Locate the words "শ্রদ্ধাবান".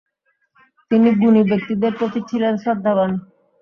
2.57-3.11